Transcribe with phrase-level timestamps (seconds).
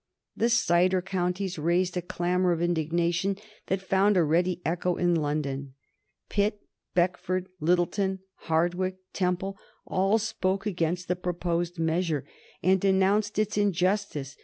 [0.35, 5.75] The cider counties raised a clamor of indignation that found a ready echo in London.
[6.27, 6.59] Pitt,
[6.95, 8.17] Beckford, Lyttelton,
[8.47, 12.25] Hardwicke, Temple, all spoke against the proposed measure
[12.63, 14.35] and denounced its injustice.